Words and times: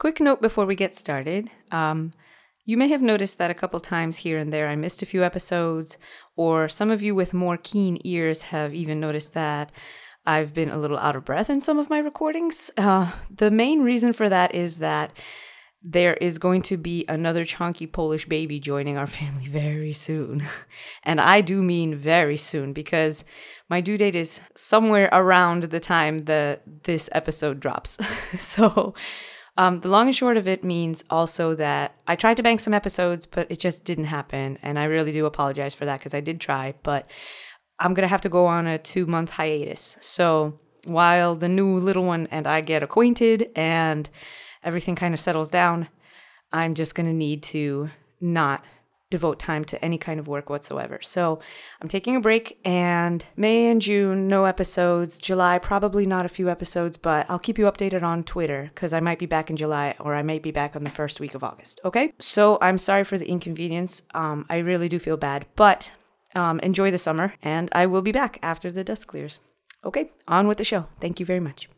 Quick 0.00 0.18
note 0.18 0.40
before 0.40 0.64
we 0.64 0.76
get 0.76 0.96
started. 0.96 1.50
Um, 1.70 2.14
you 2.64 2.78
may 2.78 2.88
have 2.88 3.02
noticed 3.02 3.36
that 3.36 3.50
a 3.50 3.54
couple 3.54 3.78
times 3.80 4.16
here 4.16 4.38
and 4.38 4.50
there 4.50 4.66
I 4.66 4.74
missed 4.74 5.02
a 5.02 5.06
few 5.06 5.22
episodes, 5.22 5.98
or 6.36 6.70
some 6.70 6.90
of 6.90 7.02
you 7.02 7.14
with 7.14 7.34
more 7.34 7.58
keen 7.58 7.98
ears 8.02 8.44
have 8.44 8.74
even 8.74 8.98
noticed 8.98 9.34
that 9.34 9.70
I've 10.24 10.54
been 10.54 10.70
a 10.70 10.78
little 10.78 10.96
out 10.96 11.16
of 11.16 11.26
breath 11.26 11.50
in 11.50 11.60
some 11.60 11.78
of 11.78 11.90
my 11.90 11.98
recordings. 11.98 12.70
Uh, 12.78 13.12
the 13.28 13.50
main 13.50 13.82
reason 13.82 14.14
for 14.14 14.30
that 14.30 14.54
is 14.54 14.78
that 14.78 15.12
there 15.82 16.14
is 16.14 16.38
going 16.38 16.62
to 16.62 16.78
be 16.78 17.04
another 17.06 17.44
chunky 17.44 17.86
Polish 17.86 18.24
baby 18.24 18.58
joining 18.58 18.96
our 18.96 19.06
family 19.18 19.48
very 19.48 19.92
soon. 19.92 20.46
and 21.04 21.20
I 21.20 21.42
do 21.42 21.62
mean 21.62 21.94
very 21.94 22.38
soon 22.38 22.72
because 22.72 23.22
my 23.68 23.82
due 23.82 23.98
date 23.98 24.14
is 24.14 24.40
somewhere 24.56 25.10
around 25.12 25.64
the 25.64 25.80
time 25.80 26.24
that 26.24 26.84
this 26.84 27.10
episode 27.12 27.60
drops. 27.60 27.98
so, 28.38 28.94
um, 29.60 29.80
the 29.80 29.90
long 29.90 30.06
and 30.06 30.16
short 30.16 30.38
of 30.38 30.48
it 30.48 30.64
means 30.64 31.04
also 31.10 31.54
that 31.54 31.94
I 32.06 32.16
tried 32.16 32.38
to 32.38 32.42
bank 32.42 32.60
some 32.60 32.72
episodes, 32.72 33.26
but 33.26 33.50
it 33.50 33.58
just 33.58 33.84
didn't 33.84 34.06
happen. 34.06 34.58
And 34.62 34.78
I 34.78 34.84
really 34.84 35.12
do 35.12 35.26
apologize 35.26 35.74
for 35.74 35.84
that 35.84 36.00
because 36.00 36.14
I 36.14 36.20
did 36.20 36.40
try, 36.40 36.72
but 36.82 37.06
I'm 37.78 37.92
going 37.92 38.04
to 38.04 38.08
have 38.08 38.22
to 38.22 38.30
go 38.30 38.46
on 38.46 38.66
a 38.66 38.78
two 38.78 39.04
month 39.04 39.32
hiatus. 39.32 39.98
So, 40.00 40.58
while 40.84 41.34
the 41.34 41.50
new 41.50 41.78
little 41.78 42.04
one 42.04 42.26
and 42.30 42.46
I 42.46 42.62
get 42.62 42.82
acquainted 42.82 43.50
and 43.54 44.08
everything 44.64 44.96
kind 44.96 45.12
of 45.12 45.20
settles 45.20 45.50
down, 45.50 45.90
I'm 46.50 46.72
just 46.72 46.94
going 46.94 47.10
to 47.10 47.14
need 47.14 47.42
to 47.42 47.90
not 48.18 48.64
devote 49.10 49.38
time 49.38 49.64
to 49.66 49.84
any 49.84 49.98
kind 49.98 50.18
of 50.18 50.28
work 50.28 50.48
whatsoever. 50.48 51.00
So 51.02 51.40
I'm 51.82 51.88
taking 51.88 52.16
a 52.16 52.20
break, 52.20 52.58
and 52.64 53.24
May 53.36 53.68
and 53.68 53.82
June, 53.82 54.28
no 54.28 54.44
episodes. 54.44 55.18
July, 55.18 55.58
probably 55.58 56.06
not 56.06 56.24
a 56.24 56.28
few 56.28 56.48
episodes, 56.48 56.96
but 56.96 57.28
I'll 57.28 57.38
keep 57.38 57.58
you 57.58 57.64
updated 57.66 58.02
on 58.02 58.24
Twitter 58.24 58.70
because 58.74 58.94
I 58.94 59.00
might 59.00 59.18
be 59.18 59.26
back 59.26 59.50
in 59.50 59.56
July 59.56 59.96
or 59.98 60.14
I 60.14 60.22
might 60.22 60.42
be 60.42 60.52
back 60.52 60.76
on 60.76 60.84
the 60.84 60.90
first 60.90 61.20
week 61.20 61.34
of 61.34 61.44
August. 61.44 61.80
Okay? 61.84 62.12
So 62.18 62.58
I'm 62.60 62.78
sorry 62.78 63.04
for 63.04 63.18
the 63.18 63.28
inconvenience. 63.28 64.02
Um, 64.14 64.46
I 64.48 64.58
really 64.58 64.88
do 64.88 64.98
feel 64.98 65.16
bad, 65.16 65.46
but 65.56 65.90
um, 66.34 66.60
enjoy 66.60 66.90
the 66.90 66.98
summer, 66.98 67.34
and 67.42 67.68
I 67.72 67.86
will 67.86 68.02
be 68.02 68.12
back 68.12 68.38
after 68.42 68.70
the 68.70 68.84
dust 68.84 69.06
clears. 69.06 69.40
Okay, 69.84 70.10
on 70.28 70.46
with 70.46 70.58
the 70.58 70.64
show. 70.64 70.86
Thank 71.00 71.20
you 71.20 71.26
very 71.26 71.40
much. 71.40 71.68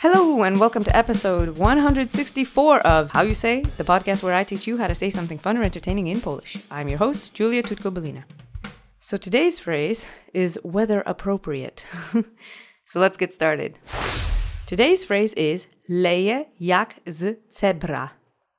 Hello, 0.00 0.44
and 0.44 0.58
welcome 0.58 0.82
to 0.84 0.96
episode 0.96 1.58
164 1.58 2.80
of 2.86 3.10
How 3.10 3.20
You 3.20 3.34
Say, 3.34 3.60
the 3.76 3.84
podcast 3.84 4.22
where 4.22 4.32
I 4.32 4.44
teach 4.44 4.66
you 4.66 4.78
how 4.78 4.86
to 4.86 4.94
say 4.94 5.10
something 5.10 5.36
fun 5.36 5.58
or 5.58 5.62
entertaining 5.62 6.06
in 6.06 6.22
Polish. 6.22 6.56
I'm 6.70 6.88
your 6.88 6.96
host, 6.96 7.34
Julia 7.34 7.62
Tutko-Belina. 7.62 8.24
So 8.98 9.18
today's 9.18 9.58
phrase 9.58 10.06
is 10.32 10.58
weather 10.64 11.02
appropriate. 11.04 11.84
so 12.86 12.98
let's 12.98 13.18
get 13.18 13.34
started. 13.34 13.78
Today's 14.64 15.04
phrase 15.04 15.34
is 15.34 15.66
leje 15.90 16.46
jak 16.56 16.96
z 17.10 17.36
cebra, 17.50 18.12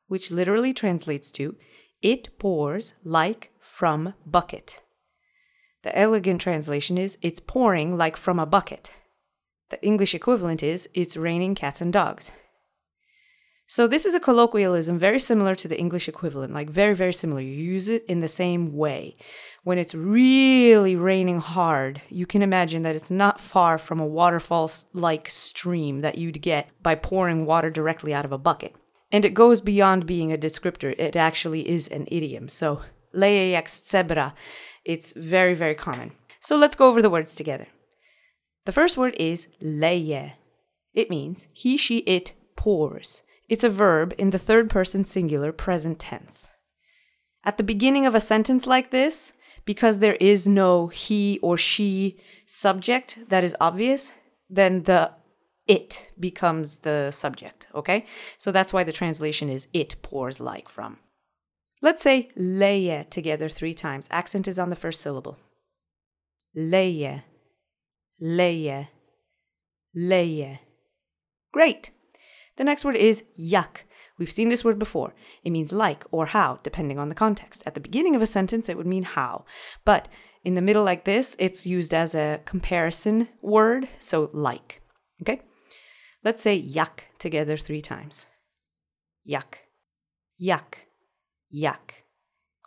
which 0.09 0.29
literally 0.29 0.73
translates 0.73 1.31
to 1.31 1.55
it 2.03 2.37
pours 2.37 2.93
like 3.03 3.49
from 3.57 4.13
bucket. 4.27 4.83
The 5.81 5.97
elegant 5.97 6.39
translation 6.39 6.99
is 6.99 7.17
it's 7.23 7.39
pouring 7.39 7.97
like 7.97 8.15
from 8.15 8.37
a 8.37 8.45
bucket. 8.45 8.93
The 9.71 9.81
English 9.81 10.13
equivalent 10.13 10.61
is 10.61 10.89
it's 10.93 11.15
raining 11.15 11.55
cats 11.55 11.79
and 11.79 11.93
dogs. 11.93 12.33
So 13.67 13.87
this 13.87 14.05
is 14.05 14.13
a 14.13 14.19
colloquialism 14.19 14.99
very 14.99 15.17
similar 15.17 15.55
to 15.55 15.67
the 15.69 15.79
English 15.79 16.09
equivalent, 16.09 16.53
like 16.53 16.69
very, 16.69 16.93
very 16.93 17.13
similar. 17.13 17.39
You 17.39 17.53
use 17.53 17.87
it 17.87 18.03
in 18.05 18.19
the 18.19 18.27
same 18.27 18.75
way. 18.75 19.15
When 19.63 19.77
it's 19.77 19.95
really 19.95 20.97
raining 20.97 21.39
hard, 21.39 22.01
you 22.09 22.25
can 22.25 22.41
imagine 22.41 22.81
that 22.81 22.97
it's 22.97 23.09
not 23.09 23.39
far 23.39 23.77
from 23.77 24.01
a 24.01 24.05
waterfall 24.05 24.69
like 24.91 25.29
stream 25.29 26.01
that 26.01 26.17
you'd 26.17 26.41
get 26.41 26.67
by 26.83 26.95
pouring 26.95 27.45
water 27.45 27.69
directly 27.69 28.13
out 28.13 28.25
of 28.25 28.33
a 28.33 28.37
bucket. 28.37 28.75
And 29.09 29.23
it 29.23 29.33
goes 29.33 29.61
beyond 29.61 30.05
being 30.05 30.33
a 30.33 30.37
descriptor, 30.37 30.93
it 30.97 31.15
actually 31.15 31.69
is 31.69 31.87
an 31.87 32.09
idiom. 32.11 32.49
So, 32.49 32.81
leje 33.15 33.51
jak 33.51 33.69
cebra, 33.69 34.33
it's 34.83 35.13
very, 35.13 35.53
very 35.53 35.75
common. 35.75 36.11
So 36.41 36.57
let's 36.57 36.75
go 36.75 36.89
over 36.89 37.01
the 37.01 37.09
words 37.09 37.35
together. 37.35 37.67
The 38.65 38.71
first 38.71 38.97
word 38.97 39.15
is 39.19 39.47
leje. 39.61 40.33
It 40.93 41.09
means 41.09 41.47
he, 41.51 41.77
she, 41.77 41.99
it 41.99 42.33
pours. 42.55 43.23
It's 43.49 43.63
a 43.63 43.69
verb 43.69 44.13
in 44.17 44.29
the 44.29 44.37
third 44.37 44.69
person 44.69 45.03
singular 45.03 45.51
present 45.51 45.99
tense. 45.99 46.53
At 47.43 47.57
the 47.57 47.63
beginning 47.63 48.05
of 48.05 48.13
a 48.13 48.19
sentence 48.19 48.67
like 48.67 48.91
this, 48.91 49.33
because 49.65 49.99
there 49.99 50.17
is 50.19 50.47
no 50.47 50.87
he 50.87 51.39
or 51.41 51.57
she 51.57 52.19
subject 52.45 53.17
that 53.29 53.43
is 53.43 53.55
obvious, 53.59 54.13
then 54.49 54.83
the 54.83 55.11
it 55.67 56.11
becomes 56.19 56.79
the 56.79 57.11
subject, 57.11 57.67
okay? 57.73 58.05
So 58.37 58.51
that's 58.51 58.73
why 58.73 58.83
the 58.83 58.91
translation 58.91 59.49
is 59.49 59.67
it 59.73 59.95
pours 60.01 60.39
like 60.39 60.67
from. 60.67 60.97
Let's 61.81 62.03
say 62.03 62.29
leje 62.37 63.09
together 63.09 63.49
three 63.49 63.73
times. 63.73 64.07
Accent 64.11 64.47
is 64.47 64.59
on 64.59 64.69
the 64.69 64.75
first 64.75 65.01
syllable. 65.01 65.37
Leje 66.55 67.23
leje, 68.21 68.87
leje. 69.95 70.59
Great. 71.51 71.91
The 72.57 72.63
next 72.63 72.85
word 72.85 72.95
is 72.95 73.23
jak. 73.35 73.85
We've 74.17 74.31
seen 74.31 74.49
this 74.49 74.63
word 74.63 74.77
before. 74.77 75.15
It 75.43 75.51
means 75.51 75.71
like 75.71 76.03
or 76.11 76.27
how, 76.27 76.59
depending 76.63 76.99
on 76.99 77.09
the 77.09 77.15
context. 77.15 77.63
At 77.65 77.73
the 77.73 77.79
beginning 77.79 78.15
of 78.15 78.21
a 78.21 78.27
sentence, 78.27 78.69
it 78.69 78.77
would 78.77 78.85
mean 78.85 79.03
how. 79.03 79.45
But 79.83 80.07
in 80.43 80.53
the 80.53 80.61
middle, 80.61 80.83
like 80.83 81.05
this, 81.05 81.35
it's 81.39 81.65
used 81.65 81.93
as 81.93 82.13
a 82.13 82.39
comparison 82.45 83.29
word, 83.41 83.89
so 83.97 84.29
like. 84.31 84.81
Okay? 85.21 85.39
Let's 86.23 86.41
say 86.41 86.55
jak 86.55 87.05
together 87.17 87.57
three 87.57 87.81
times. 87.81 88.27
Jak, 89.23 89.59
jak, 90.37 90.87
jak. 91.49 91.95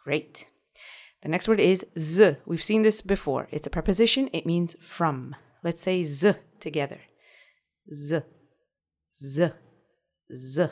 Great. 0.05 0.47
The 1.23 1.29
next 1.29 1.49
word 1.49 1.61
is 1.61 1.87
z. 1.97 2.37
We've 2.47 2.63
seen 2.63 2.83
this 2.83 3.01
before. 3.01 3.49
It's 3.51 3.67
a 3.67 3.71
preposition, 3.71 4.29
it 4.33 4.45
means 4.45 4.77
from. 4.85 5.37
Let's 5.65 5.81
say 5.81 6.03
z 6.05 6.35
together. 6.61 7.01
Z, 7.91 8.23
z, 9.13 9.51
z. 10.31 10.69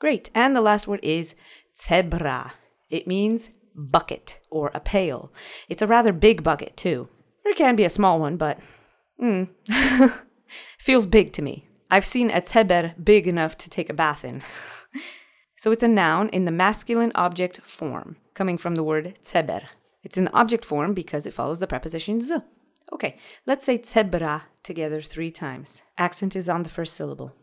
Great. 0.00 0.30
And 0.34 0.56
the 0.56 0.62
last 0.62 0.88
word 0.88 1.00
is 1.02 1.34
cebra. 1.74 2.54
It 2.90 3.06
means 3.06 3.50
bucket 3.76 4.40
or 4.50 4.70
a 4.72 4.80
pail. 4.80 5.32
It's 5.68 5.82
a 5.82 5.86
rather 5.86 6.12
big 6.14 6.42
bucket, 6.42 6.76
too. 6.78 7.08
It 7.44 7.56
can 7.56 7.76
be 7.76 7.84
a 7.84 7.90
small 7.90 8.18
one, 8.18 8.38
but 8.38 8.58
mm, 9.22 9.50
feels 10.78 11.06
big 11.06 11.34
to 11.34 11.42
me. 11.42 11.68
I've 11.90 12.06
seen 12.06 12.30
a 12.30 12.44
ceber 12.44 12.94
big 13.02 13.28
enough 13.28 13.56
to 13.58 13.70
take 13.70 13.90
a 13.90 13.94
bath 13.94 14.24
in. 14.24 14.42
so 15.56 15.72
it's 15.72 15.82
a 15.82 15.88
noun 15.88 16.30
in 16.30 16.46
the 16.46 16.50
masculine 16.50 17.12
object 17.14 17.60
form, 17.60 18.16
coming 18.32 18.56
from 18.56 18.76
the 18.76 18.82
word 18.82 19.18
ceber. 19.22 19.60
It's 20.02 20.16
the 20.16 20.32
object 20.32 20.64
form 20.64 20.94
because 20.94 21.26
it 21.26 21.34
follows 21.34 21.60
the 21.60 21.66
preposition 21.66 22.22
z. 22.22 22.38
Okay, 22.92 23.16
let's 23.46 23.64
say 23.64 23.80
cebra 23.82 24.44
together 24.62 25.00
three 25.00 25.30
times. 25.30 25.82
Accent 25.98 26.36
is 26.36 26.48
on 26.48 26.62
the 26.62 26.70
first 26.70 26.94
syllable. 26.94 27.34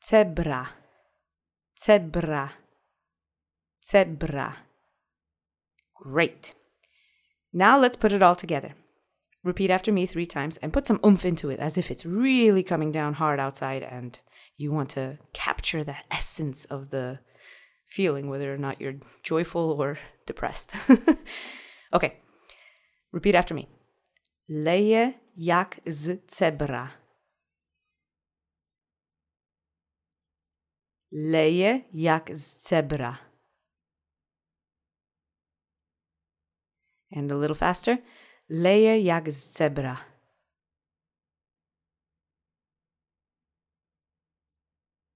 Cebra, 0.00 0.68
zebra, 1.82 2.52
zebra. 3.84 4.56
Great. 5.94 6.54
Now 7.52 7.78
let's 7.78 7.96
put 7.96 8.12
it 8.12 8.22
all 8.22 8.34
together. 8.34 8.74
Repeat 9.42 9.70
after 9.70 9.92
me 9.92 10.06
three 10.06 10.26
times 10.26 10.56
and 10.58 10.72
put 10.72 10.86
some 10.86 11.00
oomph 11.04 11.24
into 11.24 11.50
it 11.50 11.60
as 11.60 11.76
if 11.76 11.90
it's 11.90 12.06
really 12.06 12.62
coming 12.62 12.90
down 12.90 13.14
hard 13.14 13.38
outside 13.38 13.82
and 13.82 14.18
you 14.56 14.72
want 14.72 14.90
to 14.90 15.18
capture 15.32 15.84
the 15.84 15.96
essence 16.10 16.64
of 16.66 16.90
the 16.90 17.18
feeling, 17.86 18.28
whether 18.28 18.52
or 18.52 18.58
not 18.58 18.80
you're 18.80 18.96
joyful 19.22 19.76
or 19.78 19.98
depressed. 20.26 20.74
okay, 21.92 22.18
repeat 23.12 23.34
after 23.34 23.54
me. 23.54 23.68
Leje 24.48 25.20
jak 25.36 25.80
z 25.86 26.26
cebra. 26.26 26.90
Leje 31.12 31.84
jak 31.92 32.30
z 32.30 32.56
cebra. 32.56 33.18
And 37.16 37.32
a 37.32 37.34
little 37.34 37.54
faster. 37.54 37.98
Leje 38.48 39.00
jak 39.00 39.30
z 39.30 39.48
cebra. 39.48 39.96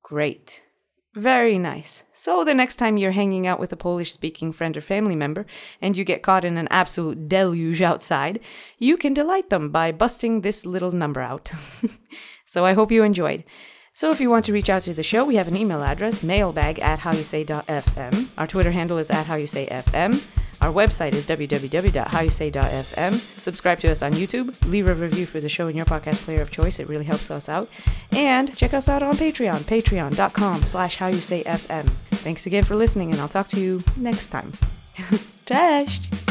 Great. 0.03 0.68
Very 1.19 1.59
nice. 1.59 2.05
So, 2.13 2.45
the 2.45 2.55
next 2.55 2.77
time 2.77 2.97
you're 2.97 3.11
hanging 3.11 3.45
out 3.45 3.59
with 3.59 3.73
a 3.73 3.77
Polish 3.77 4.13
speaking 4.13 4.53
friend 4.53 4.77
or 4.77 4.81
family 4.81 5.17
member 5.17 5.47
and 5.83 5.97
you 5.97 6.05
get 6.05 6.23
caught 6.23 6.45
in 6.45 6.57
an 6.57 6.69
absolute 6.71 7.29
deluge 7.29 7.83
outside, 7.83 8.39
you 8.79 8.97
can 8.97 9.15
delight 9.15 9.51
them 9.51 9.71
by 9.71 9.91
busting 9.91 10.43
this 10.43 10.65
little 10.65 10.93
number 10.93 11.21
out. 11.21 11.51
so, 12.47 12.65
I 12.65 12.75
hope 12.75 12.93
you 12.93 13.03
enjoyed. 13.03 13.43
So, 13.93 14.13
if 14.13 14.21
you 14.21 14.31
want 14.31 14.45
to 14.45 14.53
reach 14.53 14.71
out 14.71 14.83
to 14.83 14.95
the 14.95 15.03
show, 15.03 15.25
we 15.25 15.35
have 15.35 15.49
an 15.49 15.57
email 15.57 15.83
address 15.83 16.23
mailbag 16.23 16.79
at 16.79 17.01
howyousay.fm. 17.01 18.29
Our 18.39 18.47
Twitter 18.47 18.71
handle 18.71 18.99
is 18.99 19.11
at 19.11 19.27
howyousayfm. 19.27 20.25
Our 20.61 20.73
website 20.73 21.13
is 21.13 21.25
www.howyousay.fm. 21.27 23.15
Subscribe 23.39 23.79
to 23.81 23.91
us 23.91 24.03
on 24.03 24.13
YouTube. 24.13 24.55
Leave 24.69 24.89
a 24.89 24.95
review 24.95 25.27
for 25.27 25.41
the 25.41 25.49
show 25.49 25.69
in 25.69 25.77
your 25.77 25.87
podcast 25.87 26.25
player 26.25 26.43
of 26.43 26.51
choice. 26.51 26.79
It 26.81 26.89
really 26.89 27.05
helps 27.05 27.31
us 27.31 27.49
out. 27.49 27.69
And 28.11 28.57
check 28.57 28.75
us 28.75 28.89
out 28.89 29.03
on 29.03 29.15
Patreon, 29.15 29.61
patreon.com 29.61 30.65
slash 30.65 30.99
howyousayfm. 30.99 31.89
Thanks 32.11 32.47
again 32.47 32.65
for 32.65 32.75
listening, 32.75 33.13
and 33.13 33.21
I'll 33.21 33.29
talk 33.29 33.49
to 33.49 33.61
you 33.61 33.83
next 33.97 34.29
time. 34.29 34.53
Cześć! 35.47 36.28